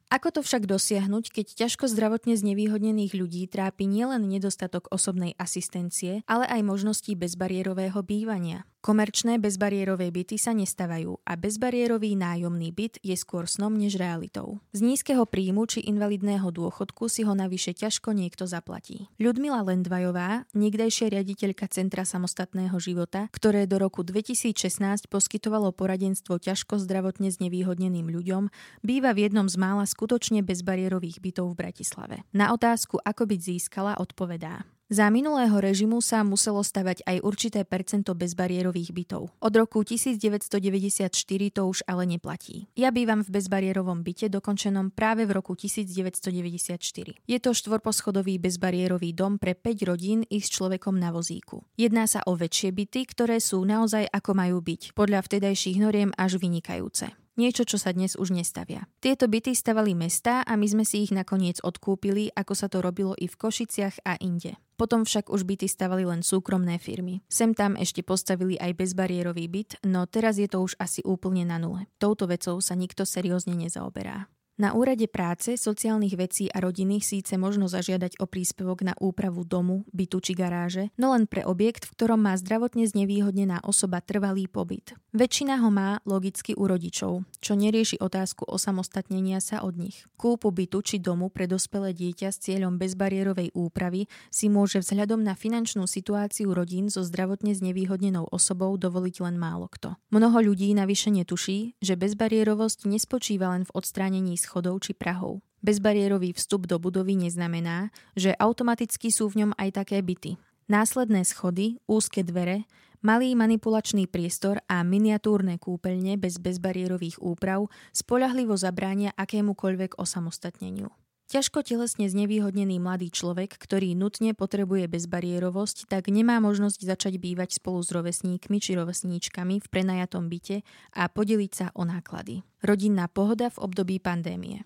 Ako 0.08 0.32
to 0.32 0.40
však 0.40 0.64
dosiahnuť, 0.64 1.28
keď 1.28 1.46
ťažko 1.52 1.84
zdravotne 1.84 2.32
znevýhodnených 2.32 3.12
ľudí 3.12 3.44
trápi 3.44 3.84
nielen 3.84 4.24
nedostatok 4.24 4.88
osobnej 4.88 5.36
asistencie, 5.36 6.24
ale 6.24 6.48
aj 6.48 6.64
možností 6.64 7.12
bezbariérového 7.12 8.00
bývania? 8.00 8.64
Komerčné 8.78 9.42
bezbariérové 9.42 10.14
byty 10.14 10.38
sa 10.38 10.54
nestavajú 10.54 11.18
a 11.26 11.34
bezbariérový 11.34 12.14
nájomný 12.14 12.70
byt 12.70 13.02
je 13.02 13.18
skôr 13.18 13.50
snom 13.50 13.74
než 13.74 13.98
realitou. 13.98 14.62
Z 14.70 14.86
nízkeho 14.86 15.26
príjmu 15.26 15.66
či 15.66 15.82
invalidného 15.82 16.46
dôchodku 16.54 17.10
si 17.10 17.26
ho 17.26 17.34
navyše 17.34 17.74
ťažko 17.74 18.14
niekto 18.14 18.46
zaplatí. 18.46 19.10
Ľudmila 19.18 19.66
Lendvajová, 19.66 20.46
niekdejšia 20.54 21.10
riaditeľka 21.10 21.66
Centra 21.68 22.06
samostatného 22.06 22.78
života, 22.78 23.26
ktoré 23.34 23.66
do 23.66 23.82
roku 23.82 24.06
2016 24.06 25.10
poskytovalo 25.10 25.74
poradenstvo 25.74 26.38
ťažko 26.38 26.78
zdravotne 26.78 27.34
znevýhodneným 27.34 28.06
ľuďom, 28.06 28.48
býva 28.86 29.10
v 29.10 29.26
jednom 29.26 29.50
z 29.50 29.58
mála 29.58 29.90
skutočne 29.98 30.46
bezbariérových 30.46 31.18
bytov 31.18 31.50
v 31.50 31.66
Bratislave. 31.66 32.22
Na 32.30 32.54
otázku, 32.54 33.02
ako 33.02 33.26
byť 33.26 33.40
získala, 33.42 33.98
odpovedá. 33.98 34.62
Za 34.88 35.12
minulého 35.12 35.52
režimu 35.60 36.00
sa 36.00 36.24
muselo 36.24 36.64
stavať 36.64 37.04
aj 37.04 37.20
určité 37.20 37.60
percento 37.60 38.16
bezbariérových 38.16 38.96
bytov. 38.96 39.28
Od 39.36 39.52
roku 39.52 39.84
1994 39.84 41.12
to 41.52 41.62
už 41.68 41.84
ale 41.84 42.08
neplatí. 42.08 42.72
Ja 42.72 42.88
bývam 42.88 43.20
v 43.20 43.36
bezbariérovom 43.36 44.00
byte 44.00 44.32
dokončenom 44.32 44.88
práve 44.88 45.28
v 45.28 45.36
roku 45.36 45.52
1994. 45.52 46.80
Je 47.20 47.36
to 47.36 47.50
štvorposchodový 47.52 48.40
bezbariérový 48.40 49.12
dom 49.12 49.36
pre 49.36 49.52
5 49.52 49.90
rodín 49.92 50.24
i 50.32 50.40
s 50.40 50.48
človekom 50.48 50.96
na 50.96 51.12
vozíku. 51.12 51.68
Jedná 51.76 52.08
sa 52.08 52.24
o 52.24 52.32
väčšie 52.32 52.72
byty, 52.72 53.12
ktoré 53.12 53.44
sú 53.44 53.60
naozaj 53.68 54.08
ako 54.08 54.32
majú 54.32 54.64
byť, 54.64 54.96
podľa 54.96 55.20
vtedajších 55.20 55.84
noriem 55.84 56.16
až 56.16 56.40
vynikajúce. 56.40 57.12
Niečo, 57.38 57.62
čo 57.62 57.78
sa 57.78 57.94
dnes 57.94 58.18
už 58.18 58.34
nestavia. 58.34 58.90
Tieto 58.98 59.30
byty 59.30 59.54
stavali 59.54 59.94
mesta 59.94 60.42
a 60.42 60.58
my 60.58 60.66
sme 60.66 60.82
si 60.82 61.06
ich 61.06 61.14
nakoniec 61.14 61.62
odkúpili, 61.62 62.34
ako 62.34 62.52
sa 62.58 62.66
to 62.66 62.82
robilo 62.82 63.14
i 63.14 63.30
v 63.30 63.38
Košiciach 63.38 64.02
a 64.02 64.18
inde. 64.18 64.58
Potom 64.74 65.06
však 65.06 65.30
už 65.30 65.46
byty 65.46 65.70
stavali 65.70 66.02
len 66.02 66.26
súkromné 66.26 66.82
firmy. 66.82 67.22
Sem 67.30 67.54
tam 67.54 67.78
ešte 67.78 68.02
postavili 68.02 68.58
aj 68.58 68.74
bezbariérový 68.74 69.46
byt, 69.46 69.86
no 69.86 70.10
teraz 70.10 70.42
je 70.42 70.50
to 70.50 70.66
už 70.66 70.74
asi 70.82 70.98
úplne 71.06 71.46
na 71.46 71.62
nule. 71.62 71.86
Touto 72.02 72.26
vecou 72.26 72.58
sa 72.58 72.74
nikto 72.74 73.06
seriózne 73.06 73.54
nezaoberá. 73.54 74.26
Na 74.58 74.74
úrade 74.74 75.06
práce, 75.06 75.54
sociálnych 75.54 76.18
vecí 76.18 76.50
a 76.50 76.58
rodiny 76.58 76.98
síce 76.98 77.38
možno 77.38 77.70
zažiadať 77.70 78.18
o 78.18 78.26
príspevok 78.26 78.82
na 78.82 78.94
úpravu 78.98 79.46
domu, 79.46 79.86
bytu 79.94 80.18
či 80.18 80.34
garáže, 80.34 80.90
no 80.98 81.14
len 81.14 81.30
pre 81.30 81.46
objekt, 81.46 81.86
v 81.86 81.94
ktorom 81.94 82.18
má 82.26 82.34
zdravotne 82.34 82.82
znevýhodnená 82.90 83.62
osoba 83.62 84.02
trvalý 84.02 84.50
pobyt. 84.50 84.98
Väčšina 85.14 85.62
ho 85.62 85.70
má 85.70 86.02
logicky 86.02 86.58
u 86.58 86.66
rodičov, 86.66 87.22
čo 87.38 87.54
nerieši 87.54 88.02
otázku 88.02 88.50
osamostatnenia 88.50 89.38
sa 89.38 89.62
od 89.62 89.78
nich. 89.78 90.02
Kúpu 90.18 90.50
bytu 90.50 90.82
či 90.82 90.98
domu 90.98 91.30
pre 91.30 91.46
dospelé 91.46 91.94
dieťa 91.94 92.34
s 92.34 92.42
cieľom 92.42 92.82
bezbariérovej 92.82 93.54
úpravy 93.54 94.10
si 94.26 94.50
môže 94.50 94.82
vzhľadom 94.82 95.22
na 95.22 95.38
finančnú 95.38 95.86
situáciu 95.86 96.50
rodín 96.50 96.90
so 96.90 97.06
zdravotne 97.06 97.54
znevýhodnenou 97.54 98.26
osobou 98.26 98.74
dovoliť 98.74 99.22
len 99.22 99.38
málo 99.38 99.70
kto. 99.70 99.94
Mnoho 100.10 100.50
ľudí 100.50 100.74
navyše 100.74 101.14
netuší, 101.14 101.78
že 101.78 101.94
bezbariérovosť 101.94 102.90
nespočíva 102.90 103.54
len 103.54 103.62
v 103.62 103.74
odstránení 103.78 104.34
schodov 104.48 104.80
či 104.80 104.96
prahov. 104.96 105.44
Bezbariérový 105.60 106.32
vstup 106.32 106.64
do 106.64 106.80
budovy 106.80 107.20
neznamená, 107.20 107.92
že 108.16 108.32
automaticky 108.40 109.12
sú 109.12 109.28
v 109.28 109.44
ňom 109.44 109.52
aj 109.60 109.84
také 109.84 110.00
byty. 110.00 110.40
Následné 110.72 111.28
schody, 111.28 111.76
úzke 111.84 112.24
dvere, 112.24 112.64
malý 113.04 113.36
manipulačný 113.36 114.08
priestor 114.08 114.64
a 114.66 114.80
miniatúrne 114.80 115.60
kúpeľne 115.60 116.18
bez 116.18 116.40
bezbariérových 116.40 117.20
úprav 117.22 117.68
spolahlivo 117.92 118.56
zabránia 118.56 119.14
akémukoľvek 119.14 120.00
osamostatneniu. 120.00 120.90
Ťažko 121.28 121.60
telesne 121.60 122.08
znevýhodnený 122.08 122.80
mladý 122.80 123.12
človek, 123.12 123.60
ktorý 123.60 123.92
nutne 123.92 124.32
potrebuje 124.32 124.88
bezbariérovosť, 124.88 125.84
tak 125.84 126.08
nemá 126.08 126.40
možnosť 126.40 126.88
začať 126.88 127.20
bývať 127.20 127.60
spolu 127.60 127.84
s 127.84 127.92
rovesníkmi 127.92 128.56
či 128.56 128.72
rovesníčkami 128.72 129.60
v 129.60 129.66
prenajatom 129.68 130.32
byte 130.32 130.64
a 130.96 131.04
podeliť 131.04 131.52
sa 131.52 131.66
o 131.76 131.84
náklady. 131.84 132.48
Rodinná 132.64 133.12
pohoda 133.12 133.52
v 133.52 133.60
období 133.60 134.00
pandémie. 134.00 134.64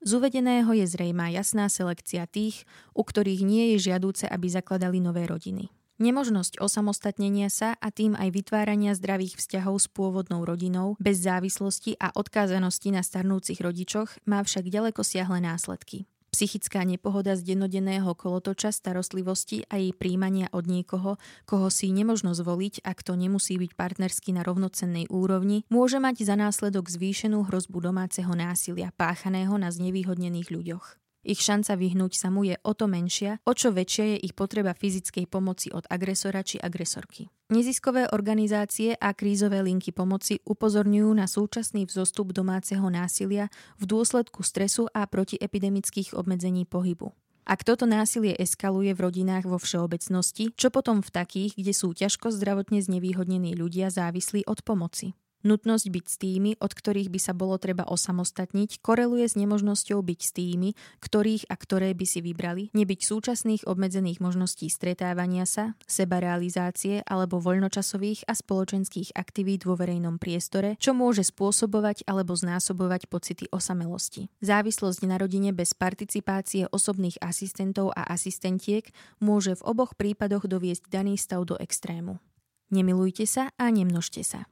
Z 0.00 0.16
uvedeného 0.16 0.72
je 0.72 0.88
zrejmá 0.88 1.28
jasná 1.28 1.68
selekcia 1.68 2.24
tých, 2.24 2.64
u 2.96 3.04
ktorých 3.04 3.44
nie 3.44 3.76
je 3.76 3.92
žiadúce, 3.92 4.24
aby 4.24 4.48
zakladali 4.48 4.96
nové 4.96 5.28
rodiny. 5.28 5.68
Nemožnosť 6.00 6.62
osamostatnenia 6.62 7.52
sa 7.52 7.76
a 7.76 7.92
tým 7.92 8.16
aj 8.16 8.32
vytvárania 8.32 8.96
zdravých 8.96 9.36
vzťahov 9.36 9.76
s 9.76 9.86
pôvodnou 9.92 10.46
rodinou 10.48 10.96
bez 10.96 11.20
závislosti 11.20 12.00
a 12.00 12.14
odkázanosti 12.16 12.94
na 12.94 13.04
starnúcich 13.04 13.60
rodičoch 13.60 14.08
má 14.24 14.40
však 14.40 14.72
ďaleko 14.72 15.04
siahle 15.04 15.44
následky. 15.44 16.08
Psychická 16.32 16.80
nepohoda 16.88 17.36
z 17.36 17.44
dennodenného 17.44 18.08
kolotoča 18.16 18.72
starostlivosti 18.72 19.68
a 19.68 19.76
jej 19.76 19.92
príjmania 19.92 20.48
od 20.56 20.64
niekoho, 20.64 21.20
koho 21.44 21.68
si 21.68 21.92
nemožno 21.92 22.32
zvoliť, 22.32 22.80
ak 22.80 23.04
to 23.04 23.20
nemusí 23.20 23.60
byť 23.60 23.76
partnersky 23.76 24.32
na 24.32 24.40
rovnocennej 24.40 25.12
úrovni, 25.12 25.68
môže 25.68 26.00
mať 26.00 26.24
za 26.24 26.40
následok 26.40 26.88
zvýšenú 26.88 27.44
hrozbu 27.52 27.84
domáceho 27.84 28.32
násilia 28.32 28.96
páchaného 28.96 29.60
na 29.60 29.68
znevýhodnených 29.68 30.48
ľuďoch. 30.48 31.01
Ich 31.22 31.38
šanca 31.38 31.78
vyhnúť 31.78 32.18
sa 32.18 32.34
mu 32.34 32.42
je 32.42 32.58
o 32.66 32.74
to 32.74 32.90
menšia, 32.90 33.38
o 33.46 33.54
čo 33.54 33.70
väčšia 33.70 34.04
je 34.14 34.16
ich 34.26 34.34
potreba 34.34 34.74
fyzickej 34.74 35.30
pomoci 35.30 35.70
od 35.70 35.86
agresora 35.86 36.42
či 36.42 36.58
agresorky. 36.58 37.30
Neziskové 37.54 38.10
organizácie 38.10 38.98
a 38.98 39.14
krízové 39.14 39.62
linky 39.62 39.94
pomoci 39.94 40.42
upozorňujú 40.42 41.10
na 41.14 41.30
súčasný 41.30 41.86
vzostup 41.86 42.34
domáceho 42.34 42.82
násilia 42.90 43.46
v 43.78 43.84
dôsledku 43.86 44.42
stresu 44.42 44.90
a 44.90 45.06
protiepidemických 45.06 46.18
obmedzení 46.18 46.66
pohybu. 46.66 47.14
Ak 47.42 47.62
toto 47.62 47.86
násilie 47.86 48.34
eskaluje 48.38 48.94
v 48.94 49.02
rodinách 49.02 49.50
vo 49.50 49.58
všeobecnosti, 49.58 50.54
čo 50.54 50.70
potom 50.70 51.02
v 51.02 51.10
takých, 51.10 51.58
kde 51.58 51.74
sú 51.74 51.90
ťažko 51.90 52.30
zdravotne 52.30 52.78
znevýhodnení 52.78 53.58
ľudia 53.58 53.90
závislí 53.90 54.46
od 54.46 54.62
pomoci? 54.62 55.14
Nutnosť 55.42 55.86
byť 55.90 56.04
s 56.06 56.16
tými, 56.22 56.50
od 56.62 56.70
ktorých 56.70 57.10
by 57.10 57.18
sa 57.18 57.34
bolo 57.34 57.58
treba 57.58 57.82
osamostatniť, 57.82 58.78
koreluje 58.78 59.26
s 59.26 59.34
nemožnosťou 59.34 59.98
byť 59.98 60.20
s 60.22 60.30
tými, 60.30 60.78
ktorých 61.02 61.50
a 61.50 61.54
ktoré 61.58 61.90
by 61.98 62.06
si 62.06 62.22
vybrali, 62.22 62.70
nebyť 62.70 63.00
súčasných 63.02 63.66
obmedzených 63.66 64.22
možností 64.22 64.70
stretávania 64.70 65.42
sa, 65.42 65.74
sebarealizácie 65.90 67.02
alebo 67.02 67.42
voľnočasových 67.42 68.30
a 68.30 68.38
spoločenských 68.38 69.18
aktivít 69.18 69.66
vo 69.66 69.74
verejnom 69.74 70.22
priestore, 70.22 70.78
čo 70.78 70.94
môže 70.94 71.26
spôsobovať 71.26 72.06
alebo 72.06 72.38
znásobovať 72.38 73.10
pocity 73.10 73.50
osamelosti. 73.50 74.30
Závislosť 74.46 75.02
na 75.10 75.18
rodine 75.18 75.50
bez 75.50 75.74
participácie 75.74 76.70
osobných 76.70 77.18
asistentov 77.18 77.90
a 77.98 78.06
asistentiek 78.06 78.86
môže 79.18 79.58
v 79.58 79.66
oboch 79.66 79.98
prípadoch 79.98 80.46
doviesť 80.46 80.86
daný 80.86 81.18
stav 81.18 81.42
do 81.42 81.58
extrému. 81.58 82.22
Nemilujte 82.70 83.26
sa 83.28 83.52
a 83.58 83.68
nemnožte 83.68 84.24
sa. 84.24 84.48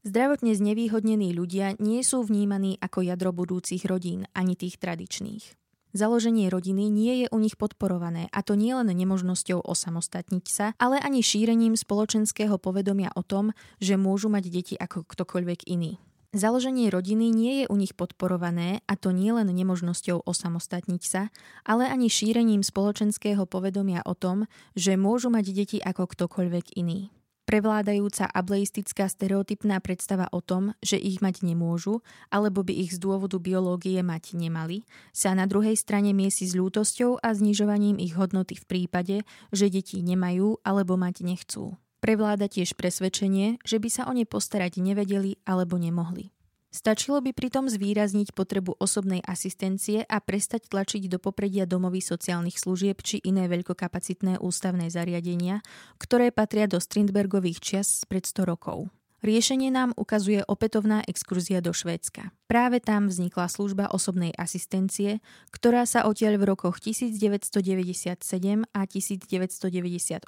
Zdravotne 0.00 0.56
znevýhodnení 0.56 1.36
ľudia 1.36 1.76
nie 1.76 2.00
sú 2.00 2.24
vnímaní 2.24 2.80
ako 2.80 3.04
jadro 3.04 3.36
budúcich 3.36 3.84
rodín, 3.84 4.24
ani 4.32 4.56
tých 4.56 4.80
tradičných. 4.80 5.60
Založenie 5.92 6.48
rodiny 6.48 6.88
nie 6.88 7.14
je 7.20 7.26
u 7.28 7.36
nich 7.36 7.60
podporované 7.60 8.32
a 8.32 8.40
to 8.40 8.56
nie 8.56 8.72
len 8.72 8.88
nemožnosťou 8.88 9.60
osamostatniť 9.60 10.44
sa, 10.48 10.72
ale 10.80 10.96
ani 11.04 11.20
šírením 11.20 11.76
spoločenského 11.76 12.56
povedomia 12.56 13.12
o 13.12 13.20
tom, 13.20 13.52
že 13.76 14.00
môžu 14.00 14.32
mať 14.32 14.48
deti 14.48 14.74
ako 14.80 15.04
ktokoľvek 15.04 15.68
iný. 15.68 16.00
Založenie 16.32 16.88
rodiny 16.88 17.28
nie 17.28 17.52
je 17.60 17.64
u 17.68 17.76
nich 17.76 17.92
podporované 17.92 18.80
a 18.88 18.96
to 18.96 19.12
nie 19.12 19.36
len 19.36 19.52
nemožnosťou 19.52 20.24
osamostatniť 20.24 21.02
sa, 21.04 21.28
ale 21.60 21.84
ani 21.84 22.08
šírením 22.08 22.64
spoločenského 22.64 23.44
povedomia 23.44 24.00
o 24.08 24.16
tom, 24.16 24.48
že 24.72 24.96
môžu 24.96 25.28
mať 25.28 25.52
deti 25.52 25.76
ako 25.76 26.08
ktokoľvek 26.08 26.80
iný. 26.80 27.12
Prevládajúca 27.50 28.30
ableistická 28.30 29.10
stereotypná 29.10 29.82
predstava 29.82 30.30
o 30.30 30.38
tom, 30.38 30.70
že 30.86 30.94
ich 30.94 31.18
mať 31.18 31.42
nemôžu, 31.42 31.98
alebo 32.30 32.62
by 32.62 32.70
ich 32.70 32.94
z 32.94 33.02
dôvodu 33.02 33.42
biológie 33.42 33.98
mať 34.06 34.38
nemali, 34.38 34.86
sa 35.10 35.34
na 35.34 35.50
druhej 35.50 35.74
strane 35.74 36.14
miesi 36.14 36.46
s 36.46 36.54
ľútosťou 36.54 37.18
a 37.18 37.34
znižovaním 37.34 37.98
ich 37.98 38.14
hodnoty 38.14 38.54
v 38.54 38.68
prípade, 38.70 39.16
že 39.50 39.66
deti 39.66 39.98
nemajú 39.98 40.62
alebo 40.62 40.94
mať 40.94 41.26
nechcú. 41.26 41.74
Prevláda 41.98 42.46
tiež 42.46 42.78
presvedčenie, 42.78 43.58
že 43.66 43.82
by 43.82 43.88
sa 43.90 44.06
o 44.06 44.14
ne 44.14 44.22
postarať 44.22 44.78
nevedeli 44.78 45.42
alebo 45.42 45.74
nemohli. 45.74 46.30
Stačilo 46.70 47.18
by 47.18 47.34
pritom 47.34 47.66
zvýrazniť 47.66 48.30
potrebu 48.30 48.78
osobnej 48.78 49.18
asistencie 49.26 50.06
a 50.06 50.22
prestať 50.22 50.70
tlačiť 50.70 51.10
do 51.10 51.18
popredia 51.18 51.66
domovy 51.66 51.98
sociálnych 51.98 52.62
služieb 52.62 53.02
či 53.02 53.18
iné 53.26 53.50
veľkokapacitné 53.50 54.38
ústavné 54.38 54.86
zariadenia, 54.86 55.66
ktoré 55.98 56.30
patria 56.30 56.70
do 56.70 56.78
Strindbergových 56.78 57.58
čias 57.58 58.06
pred 58.06 58.22
100 58.22 58.46
rokov. 58.46 58.86
Riešenie 59.20 59.68
nám 59.68 59.92
ukazuje 60.00 60.40
opätovná 60.48 61.04
exkurzia 61.04 61.60
do 61.60 61.76
Švédska. 61.76 62.32
Práve 62.48 62.80
tam 62.80 63.12
vznikla 63.12 63.52
služba 63.52 63.92
osobnej 63.92 64.32
asistencie, 64.32 65.20
ktorá 65.52 65.84
sa 65.84 66.08
odtiaľ 66.08 66.40
v 66.40 66.48
rokoch 66.48 66.80
1997 66.80 68.16
a 68.72 68.80
1998 68.88 70.24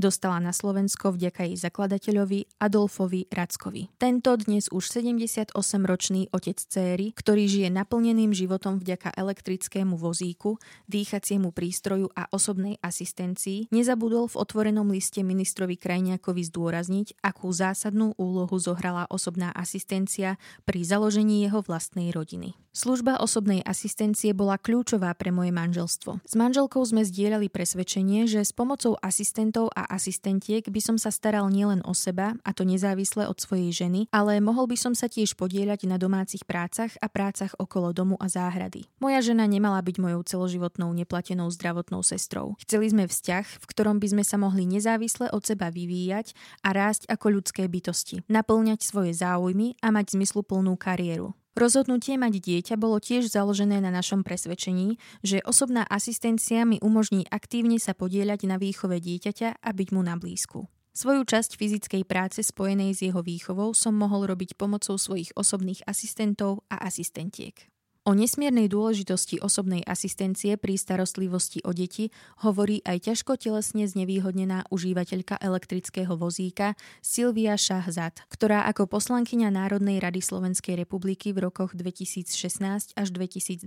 dostala 0.00 0.38
na 0.40 0.50
Slovensko 0.56 1.12
vďaka 1.12 1.44
jej 1.44 1.60
zakladateľovi 1.60 2.56
Adolfovi 2.56 3.28
Rackovi. 3.28 3.92
Tento 4.00 4.32
dnes 4.40 4.72
už 4.72 4.88
78-ročný 4.88 6.32
otec 6.32 6.56
céry, 6.56 7.12
ktorý 7.12 7.44
žije 7.46 7.68
naplneným 7.68 8.32
životom 8.32 8.80
vďaka 8.80 9.12
elektrickému 9.12 9.92
vozíku, 9.94 10.56
dýchaciemu 10.88 11.52
prístroju 11.52 12.10
a 12.16 12.32
osobnej 12.32 12.80
asistencii, 12.80 13.68
nezabudol 13.70 14.32
v 14.32 14.40
otvorenom 14.40 14.88
liste 14.88 15.20
ministrovi 15.20 15.76
Krajniakovi 15.78 16.42
zdôrazniť, 16.48 17.20
akú 17.22 17.52
zásadnú 17.54 18.05
úlohu 18.14 18.54
zohrala 18.62 19.10
osobná 19.10 19.50
asistencia 19.50 20.38
pri 20.62 20.86
založení 20.86 21.42
jeho 21.42 21.58
vlastnej 21.66 22.14
rodiny. 22.14 22.54
Služba 22.76 23.16
osobnej 23.24 23.64
asistencie 23.64 24.36
bola 24.36 24.60
kľúčová 24.60 25.16
pre 25.16 25.32
moje 25.32 25.48
manželstvo. 25.48 26.20
S 26.28 26.36
manželkou 26.36 26.84
sme 26.84 27.08
zdieľali 27.08 27.48
presvedčenie, 27.48 28.28
že 28.28 28.44
s 28.44 28.52
pomocou 28.52 29.00
asistentov 29.00 29.72
a 29.72 29.88
asistentiek 29.88 30.60
by 30.60 30.80
som 30.84 31.00
sa 31.00 31.08
staral 31.08 31.48
nielen 31.48 31.80
o 31.88 31.96
seba, 31.96 32.36
a 32.44 32.52
to 32.52 32.68
nezávisle 32.68 33.24
od 33.24 33.40
svojej 33.40 33.72
ženy, 33.72 34.12
ale 34.12 34.44
mohol 34.44 34.68
by 34.68 34.76
som 34.76 34.92
sa 34.92 35.08
tiež 35.08 35.40
podieľať 35.40 35.88
na 35.88 35.96
domácich 35.96 36.44
prácach 36.44 36.92
a 37.00 37.08
prácach 37.08 37.56
okolo 37.56 37.96
domu 37.96 38.20
a 38.20 38.28
záhrady. 38.28 38.84
Moja 39.00 39.24
žena 39.24 39.48
nemala 39.48 39.80
byť 39.80 39.96
mojou 39.96 40.20
celoživotnou 40.28 40.92
neplatenou 40.92 41.48
zdravotnou 41.48 42.04
sestrou. 42.04 42.60
Chceli 42.60 42.92
sme 42.92 43.08
vzťah, 43.08 43.56
v 43.56 43.68
ktorom 43.72 43.96
by 44.04 44.20
sme 44.20 44.24
sa 44.28 44.36
mohli 44.36 44.68
nezávisle 44.68 45.32
od 45.32 45.40
seba 45.48 45.72
vyvíjať 45.72 46.36
a 46.60 46.76
rásť 46.76 47.08
ako 47.08 47.40
ľudské 47.40 47.64
bytosti, 47.72 47.95
naplňať 48.28 48.84
svoje 48.84 49.16
záujmy 49.16 49.78
a 49.80 49.88
mať 49.88 50.18
zmysluplnú 50.18 50.76
kariéru. 50.76 51.32
Rozhodnutie 51.56 52.20
mať 52.20 52.36
dieťa 52.36 52.74
bolo 52.76 53.00
tiež 53.00 53.32
založené 53.32 53.80
na 53.80 53.88
našom 53.88 54.20
presvedčení, 54.20 55.00
že 55.24 55.40
osobná 55.40 55.88
asistencia 55.88 56.68
mi 56.68 56.76
umožní 56.84 57.24
aktívne 57.32 57.80
sa 57.80 57.96
podieľať 57.96 58.44
na 58.44 58.60
výchove 58.60 59.00
dieťaťa 59.00 59.64
a 59.64 59.70
byť 59.72 59.88
mu 59.96 60.04
na 60.04 60.20
blízku. 60.20 60.68
Svoju 60.96 61.24
časť 61.24 61.56
fyzickej 61.56 62.02
práce 62.04 62.40
spojenej 62.44 62.92
s 62.92 63.04
jeho 63.04 63.24
výchovou 63.24 63.72
som 63.72 63.96
mohol 63.96 64.28
robiť 64.28 64.56
pomocou 64.56 65.00
svojich 65.00 65.32
osobných 65.32 65.84
asistentov 65.88 66.64
a 66.72 66.84
asistentiek. 66.84 67.68
O 68.06 68.14
nesmiernej 68.14 68.70
dôležitosti 68.70 69.42
osobnej 69.42 69.82
asistencie 69.82 70.54
pri 70.54 70.78
starostlivosti 70.78 71.58
o 71.66 71.74
deti 71.74 72.14
hovorí 72.46 72.78
aj 72.86 73.10
ťažko 73.10 73.34
telesne 73.34 73.82
znevýhodnená 73.82 74.62
užívateľka 74.70 75.42
elektrického 75.42 76.14
vozíka 76.14 76.78
Silvia 77.02 77.58
Šahzad, 77.58 78.22
ktorá 78.30 78.62
ako 78.70 78.86
poslankyňa 78.86 79.50
Národnej 79.50 79.98
rady 79.98 80.22
Slovenskej 80.22 80.78
republiky 80.78 81.34
v 81.34 81.50
rokoch 81.50 81.74
2016 81.74 82.94
až 82.94 83.08
2020 83.10 83.66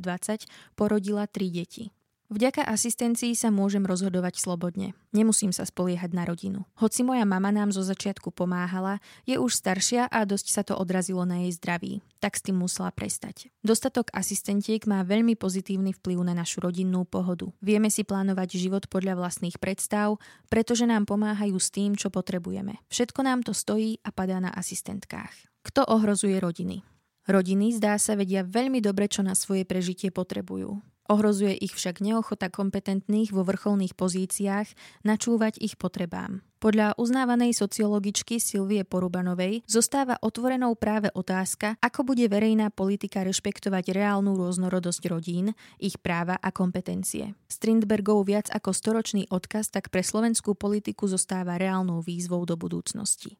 porodila 0.80 1.28
tri 1.28 1.52
deti. 1.52 1.92
Vďaka 2.30 2.62
asistencii 2.62 3.34
sa 3.34 3.50
môžem 3.50 3.82
rozhodovať 3.90 4.38
slobodne. 4.38 4.94
Nemusím 5.10 5.50
sa 5.50 5.66
spoliehať 5.66 6.14
na 6.14 6.30
rodinu. 6.30 6.62
Hoci 6.78 7.02
moja 7.02 7.26
mama 7.26 7.50
nám 7.50 7.74
zo 7.74 7.82
začiatku 7.82 8.30
pomáhala, 8.30 9.02
je 9.26 9.42
už 9.42 9.50
staršia 9.50 10.06
a 10.06 10.30
dosť 10.30 10.48
sa 10.54 10.62
to 10.62 10.78
odrazilo 10.78 11.26
na 11.26 11.42
jej 11.42 11.58
zdraví. 11.58 12.06
Tak 12.22 12.38
s 12.38 12.46
tým 12.46 12.62
musela 12.62 12.94
prestať. 12.94 13.50
Dostatok 13.66 14.14
asistentiek 14.14 14.78
má 14.86 15.02
veľmi 15.02 15.34
pozitívny 15.42 15.90
vplyv 15.98 16.22
na 16.22 16.38
našu 16.38 16.62
rodinnú 16.62 17.02
pohodu. 17.02 17.50
Vieme 17.66 17.90
si 17.90 18.06
plánovať 18.06 18.62
život 18.62 18.86
podľa 18.94 19.18
vlastných 19.18 19.58
predstav, 19.58 20.22
pretože 20.54 20.86
nám 20.86 21.10
pomáhajú 21.10 21.58
s 21.58 21.74
tým, 21.74 21.98
čo 21.98 22.14
potrebujeme. 22.14 22.78
Všetko 22.94 23.26
nám 23.26 23.42
to 23.42 23.58
stojí 23.58 23.98
a 24.06 24.14
padá 24.14 24.38
na 24.38 24.54
asistentkách. 24.54 25.34
Kto 25.66 25.82
ohrozuje 25.82 26.38
rodiny? 26.38 26.86
Rodiny 27.26 27.74
zdá 27.74 27.98
sa 27.98 28.14
vedia 28.14 28.46
veľmi 28.46 28.86
dobre, 28.86 29.10
čo 29.10 29.26
na 29.26 29.34
svoje 29.34 29.66
prežitie 29.66 30.14
potrebujú. 30.14 30.78
Ohrozuje 31.10 31.58
ich 31.58 31.74
však 31.74 32.06
neochota 32.06 32.54
kompetentných 32.54 33.34
vo 33.34 33.42
vrcholných 33.42 33.98
pozíciách 33.98 34.70
načúvať 35.02 35.58
ich 35.58 35.74
potrebám. 35.74 36.46
Podľa 36.62 36.94
uznávanej 37.02 37.58
sociologičky 37.58 38.38
Silvie 38.38 38.86
Porubanovej 38.86 39.66
zostáva 39.66 40.22
otvorenou 40.22 40.78
práve 40.78 41.10
otázka, 41.18 41.82
ako 41.82 42.14
bude 42.14 42.30
verejná 42.30 42.70
politika 42.70 43.26
rešpektovať 43.26 43.90
reálnu 43.90 44.38
rôznorodosť 44.38 45.04
rodín, 45.10 45.58
ich 45.82 45.98
práva 45.98 46.38
a 46.38 46.54
kompetencie. 46.54 47.34
Strindbergov 47.50 48.30
viac 48.30 48.54
ako 48.54 48.70
storočný 48.70 49.26
odkaz 49.34 49.74
tak 49.74 49.90
pre 49.90 50.06
slovenskú 50.06 50.54
politiku 50.54 51.10
zostáva 51.10 51.58
reálnou 51.58 52.06
výzvou 52.06 52.46
do 52.46 52.54
budúcnosti. 52.54 53.40